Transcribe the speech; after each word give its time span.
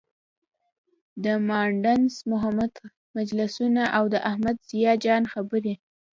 د 1.23 1.25
مانډس 1.47 2.13
محمد 2.31 2.71
خان 2.77 2.91
مجلسونه 3.17 3.83
او 3.97 4.03
د 4.13 4.15
احمد 4.29 4.55
ضیا 4.69 4.93
جان 5.03 5.23
خبرې. 5.33 5.73